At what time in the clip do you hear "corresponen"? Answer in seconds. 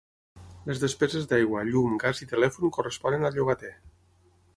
2.79-3.29